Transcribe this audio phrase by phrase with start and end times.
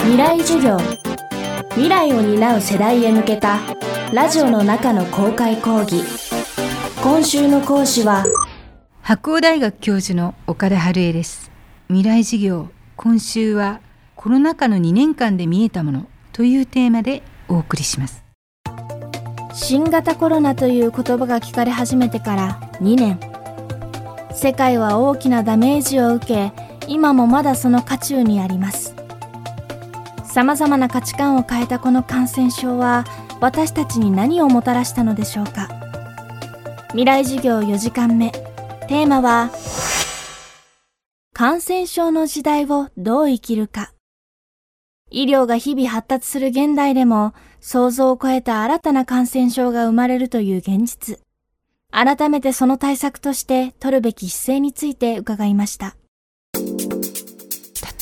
[0.00, 0.78] 未来授業。
[1.70, 3.58] 未来を担う世代へ向けた
[4.12, 6.02] ラジオの中の公開講義。
[7.02, 8.24] 今週の講師は
[9.02, 11.50] 白鴎大学教授の岡田春恵です。
[11.88, 13.80] 未来授業今週は
[14.16, 18.24] コロナ禍の2年間で見えたものというテーマでお送りします。
[19.52, 23.20] 新型コロナという言葉が聞かれ始めてから2年。
[24.40, 26.52] 世界は大きなダメージを受け
[26.86, 28.94] 今もまだその渦中にあります
[30.28, 33.04] さまざまな価値観を変えたこの感染症は
[33.40, 35.68] 私たちに何をもたらしたのでしょうか？
[36.90, 38.30] 未来授業4時間目。
[38.88, 39.50] テーマは
[41.32, 43.92] 感染症の時代をどう生きるか。
[45.10, 51.18] 医療が日々発達する現代でも想像を超えた新たな感染症が生まれるという現実。
[51.90, 55.96] 改めてその対策として取るべき姿勢について伺いました。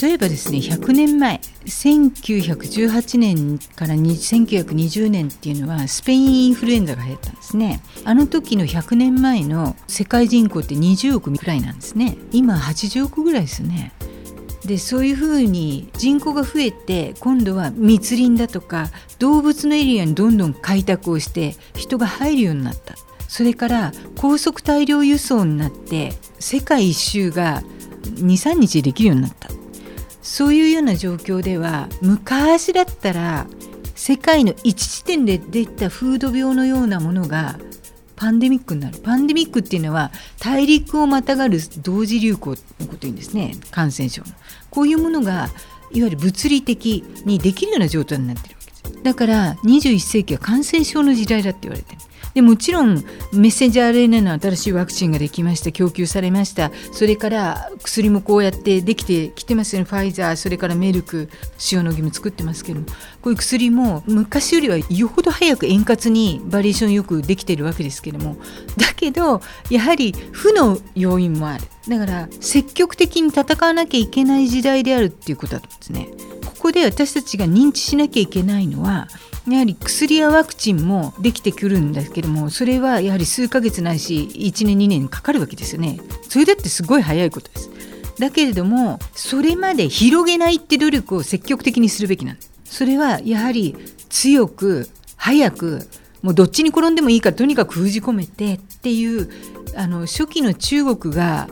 [0.01, 7.81] 例えばですね100年前1918年から1920年っていうのはスペインインフルエンザが流行ったんですね。
[8.05, 12.19] あの時の100年前の世界人口って20億くらいなんですね。
[12.31, 13.93] 今80億ぐらいですね。
[14.67, 22.97] でそういうふうに人口が増えて今度は密林だとか動物のエリアにどんどん開拓をして人が入るようになった。
[23.29, 27.63] それから高速大量輸送になって世界一周が
[28.03, 29.56] 23日できるようになった。
[30.27, 33.47] そういうような状況では昔だったら
[33.95, 37.61] 世界の一地点でできた風土病のようなものが
[38.17, 38.99] パンデミックになる。
[38.99, 40.11] パンデミックっていうのは
[40.41, 43.55] 大陸をまたがる同時流行のこと言うんですね。
[43.71, 44.29] 感染症の。
[44.71, 45.49] こういうものが
[45.93, 49.03] いわゆる物理的にできるような状態になってるわけです。
[49.05, 52.01] だから21世紀は感染症の時代だって言われてる。
[52.37, 52.97] でもちろん
[53.33, 59.89] メッセンジャー RNA の新しいワクチンができました供給されましたそれから薬もこうやってできてきてますよね。
[59.89, 61.31] ファイザーそれからメルク
[61.73, 62.87] 塩野義も作ってますけども。
[63.23, 68.37] こういう薬も昔よりはよほど早く円滑にバリエーションよくできてるわけですけども。
[68.77, 71.65] だけどやはり負の要因もある。
[71.89, 76.09] だから積極的に戦わなきゃいけない時代であるっていうことだと思うんですね。
[76.45, 79.09] ここで私たちが認知しなきゃいけないのは
[79.49, 86.01] やはり薬やワクチンもできてくるんですけどもそれはやはり数ヶ月ないし1年2年かかるわけですよね。
[86.29, 87.71] それだってすごい早いことです。
[88.19, 92.51] だけれどもそれまで広げないって努力を積極的にするべきなんです。
[92.65, 93.77] それはやはり
[94.09, 95.89] 強く早く
[96.23, 99.31] もうどっちに転んでもいいからとにかく封じ込めてっていう
[99.77, 101.49] あの初期の中国が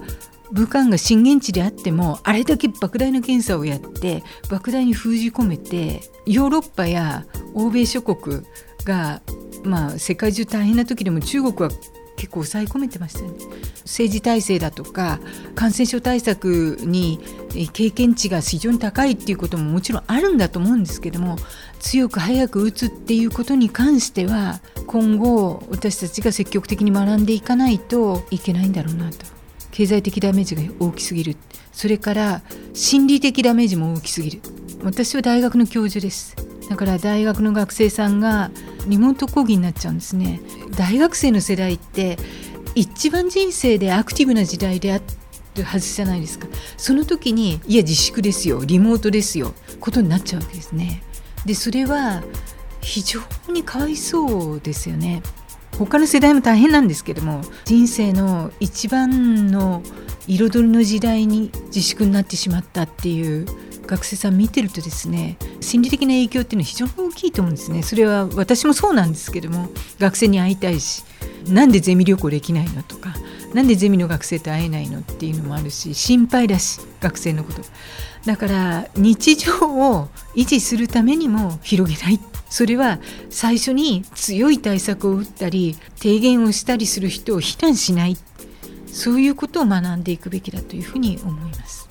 [0.53, 8.45] 武漢が震源地であってもあれだけ莫大な検査をやって莫大に封じ込めてヨーロッパや欧米諸国
[8.85, 9.23] が、
[9.65, 11.71] まあ、世界中大変な時でも中国は
[12.17, 13.35] 結構抑え込めてましたよね。
[13.85, 15.21] 政治体制だとか
[15.55, 17.21] 感染症対策に
[17.73, 21.37] 経験値が非常に高いっていうことももちろんあるんだと思うんですけども
[21.81, 29.27] 強く早く打つっていうことに関しては今後私たちが積極的に学んでいかないといけないんだろうなと。
[29.71, 31.37] 経済的ダメージが大きすぎる。
[31.73, 32.43] それから
[32.75, 34.41] 心理的ダメージも大きすぎる。
[34.85, 36.37] 私は大学の教授です。
[36.69, 38.51] だから大学の学生さんが
[38.87, 40.41] リモート講義になっちゃうんですね。
[40.77, 42.19] 大学生の世代って
[42.75, 45.01] 一番人生でアクティブな時代であ
[45.57, 46.49] るはずじゃないですか。
[46.77, 51.03] その時にいや自粛ですよリモートですよことになっちゃうわけですね。
[51.47, 52.23] でそれは
[52.81, 55.23] 非常にかわいそうですよね。
[55.79, 59.83] 他の世代も大変なんですけども人生の一番の
[60.27, 63.47] 彩りの時代に自粛になってしまったっていう
[63.87, 67.83] 学生さん見てるとですね心理的な影響っていうのは非常に大きいと思うんですね。
[67.83, 69.69] それは私もそうなんですけども
[69.99, 71.05] 学生に会いたいし
[71.49, 73.15] なんでゼミ旅行できないのとか
[73.53, 77.63] なんでゼミの学生と会えないのっていうのもあるし心配だし学生のこと
[78.25, 82.21] だから日常を維持するためにも広げない。
[82.49, 88.17] それは最初に強い対策を打ったり提言をしたりする人を非難しない。
[88.87, 91.89] そういうことを学んでいくべきだというふうに思います。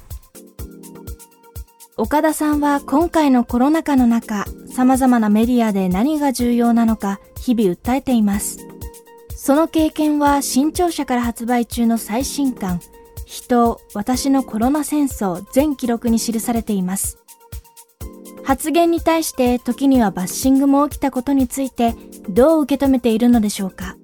[2.03, 8.68] 岡田さんは今回のコロナ禍の中さまざまなメディアで何が重要なのか日々訴えています。
[9.30, 12.81] その経験は新潮社から発売中の最新刊
[13.25, 17.19] 人私のコロナ戦争全記録に記されています。
[18.44, 21.95] 発言に対して時にはバッシングも起きたことについて
[22.28, 23.95] どう受け止めているのでしょうか？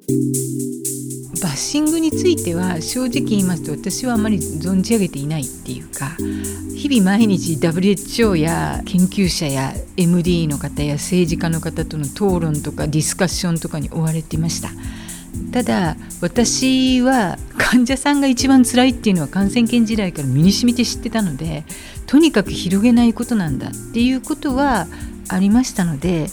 [1.41, 6.15] バッシングについては正直言いますと私はあまり存じ上げていないっていうか
[6.75, 14.69] 日々毎日 WHO や研究者や MD の方や政治家の方との討論とかディスカッションとかに追われていました。
[15.51, 21.63] ただ私は患者さんが一番辛いっていうのは感染研時代から身に染みて知ってたので
[22.07, 24.87] とにかく広げないことなんだっていうことは
[25.27, 26.27] ありましたので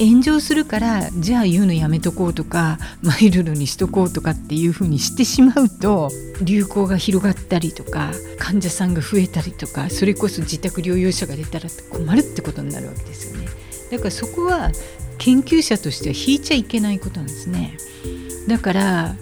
[0.00, 6.10] 炎上するからじゃあ言うのやめとこうとかマイルドにしとこうとかっていうふうにしてしまうと
[6.42, 13.48] 流行が広がったりとか患者さんが増えたりとかそれこそ自宅療養者が出たら困るってことになるわけですよね。
[13.90, 14.70] だからそこは
[15.18, 17.76] 研究者としては引いちゃいけないことなんですね。
[18.48, 19.14] だから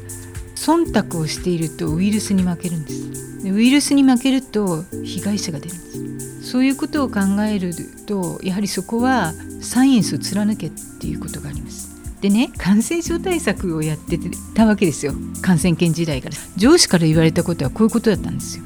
[0.54, 7.72] 忖度をしているとウイルスに負けるんですでウイルスに負けると被害者が出るんですそういうことを考える
[8.06, 10.70] とやはりそこはサイエンスを貫けっ
[11.00, 11.98] ていうことがあります。
[12.20, 14.18] でね感染症対策をやって
[14.54, 15.12] たわけですよ。
[15.42, 16.36] 感染研時代から。
[16.56, 18.64] 上司から言われたことはこういうことだったんですよ。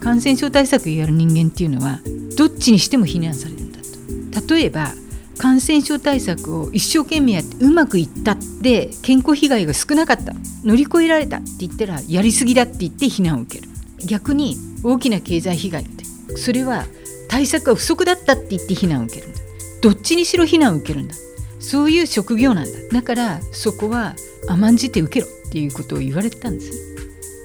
[0.00, 2.00] 感染症対策をやる人間っていうのは
[2.36, 3.78] どっちにしても非難されるんだ
[4.40, 4.54] と。
[4.54, 4.92] 例えば
[5.38, 10.34] 感染症対策を一生懸命やってうまくいったって健康被害が少なかった。
[10.64, 13.70] 乗り越えられたって言ったらやりすぎだって言って非難を受ける。
[14.06, 16.04] 逆に大きな経済被害って。
[16.36, 16.86] それは
[17.28, 19.28] 対策が不足だったって言って非難を受ける。
[19.28, 19.43] んだ
[19.84, 21.14] どっちにしろ非難を受けるんだ。
[21.60, 22.70] そういう職業なんだ。
[22.90, 24.14] だからそこは
[24.48, 26.72] 甘んじて受けろっていうことを言われてたんです。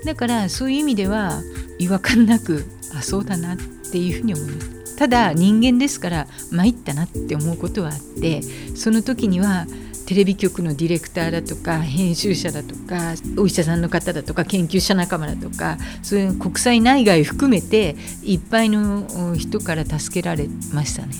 [0.05, 1.41] だからそういう意味では
[1.79, 2.63] 違和感なく
[2.95, 3.57] あそうだなっ
[3.91, 4.95] ていうふうに思います。
[4.95, 8.41] ただ人間ですから参ったなって思うことはあって
[8.73, 9.65] その時には
[10.09, 21.13] テレビ局のディレクターだとか編集者だとかお医者さんの方だとか研究者仲間だとかそういう国際内外含めていっぱいの人から助けられましたね。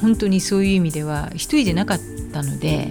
[0.00, 2.00] 本当にそういう意味では一人じゃなかっ
[2.32, 2.90] たので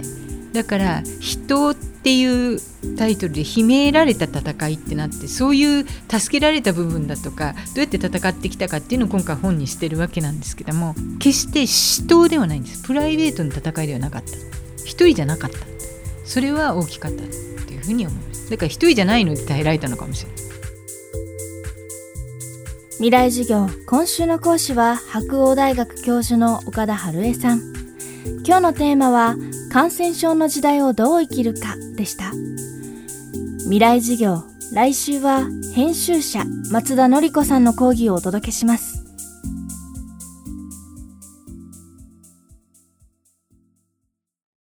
[0.54, 2.58] だから人っていう
[2.96, 15.58] タイトルで秘められた戦いってなってそういう助けられた部分だとかどうやって戦ってきたかっていうのを今回本にしてるわけなんですけども決して死闘ではないんですプライベートの戦いではなかった一人じゃなかった。
[16.24, 17.26] それは大きかったっ
[17.66, 18.50] ていうふうに思います。
[18.50, 20.44] だから一人じゃないので耐えられたのかもしれない。
[22.96, 27.60] 未来授業今週の講師は白鴎大学教授の岡田春江さん。
[28.46, 29.36] 今日のテーマは
[29.72, 32.30] 感染症の時代をどう生きるかでした。
[33.64, 39.03] 未来授業来週は編集者松田典子さんの講義をお届けします。